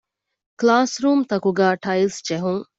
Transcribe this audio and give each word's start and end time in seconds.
ކުލާސްރޫމްތަކުގައި 0.59 1.75
ޓައިލްސް 1.83 2.19
ޖެހުން 2.27 2.63